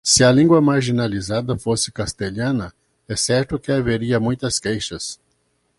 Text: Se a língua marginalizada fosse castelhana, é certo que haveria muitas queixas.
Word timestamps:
Se 0.03 0.23
a 0.23 0.31
língua 0.31 0.59
marginalizada 0.59 1.55
fosse 1.59 1.91
castelhana, 1.91 2.73
é 3.07 3.15
certo 3.15 3.59
que 3.59 3.71
haveria 3.71 4.19
muitas 4.19 4.57
queixas. 4.57 5.19